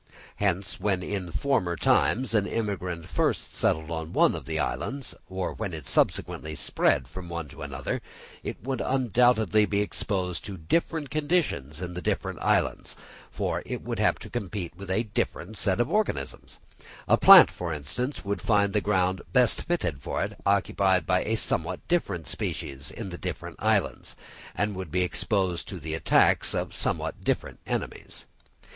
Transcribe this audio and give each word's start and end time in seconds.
Hence, 0.37 0.79
when 0.79 1.03
in 1.03 1.31
former 1.31 1.75
times 1.75 2.33
an 2.33 2.47
immigrant 2.47 3.07
first 3.07 3.53
settled 3.53 3.91
on 3.91 4.13
one 4.13 4.33
of 4.33 4.45
the 4.45 4.57
islands, 4.57 5.13
or 5.29 5.53
when 5.53 5.75
it 5.75 5.85
subsequently 5.85 6.55
spread 6.55 7.07
from 7.07 7.29
one 7.29 7.47
to 7.49 7.61
another, 7.61 8.01
it 8.41 8.63
would 8.63 8.81
undoubtedly 8.81 9.67
be 9.67 9.79
exposed 9.79 10.43
to 10.45 10.57
different 10.57 11.11
conditions 11.11 11.81
in 11.81 11.93
the 11.93 12.01
different 12.01 12.39
islands, 12.41 12.95
for 13.29 13.61
it 13.63 13.83
would 13.83 13.99
have 13.99 14.17
to 14.17 14.29
compete 14.31 14.75
with 14.75 14.89
a 14.89 15.03
different 15.03 15.55
set 15.59 15.79
of 15.79 15.87
organisms; 15.91 16.59
a 17.07 17.15
plant, 17.15 17.51
for 17.51 17.71
instance, 17.71 18.25
would 18.25 18.41
find 18.41 18.73
the 18.73 18.81
ground 18.81 19.21
best 19.33 19.61
fitted 19.67 20.01
for 20.01 20.23
it 20.23 20.33
occupied 20.47 21.05
by 21.05 21.35
somewhat 21.35 21.87
different 21.87 22.25
species 22.25 22.89
in 22.89 23.09
the 23.09 23.19
different 23.19 23.55
islands, 23.59 24.15
and 24.55 24.73
would 24.75 24.89
be 24.89 25.03
exposed 25.03 25.67
to 25.67 25.79
the 25.79 25.93
attacks 25.93 26.55
of 26.55 26.73
somewhat 26.73 27.23
different 27.23 27.59
enemies. 27.67 28.25